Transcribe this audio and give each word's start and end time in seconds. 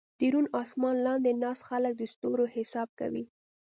د 0.19 0.21
روڼ 0.33 0.45
اسمان 0.61 0.95
لاندې 1.05 1.31
ناست 1.43 1.63
خلک 1.69 1.93
د 1.97 2.01
ستورو 2.13 2.45
حساب 2.55 2.89
کوي. 2.99 3.25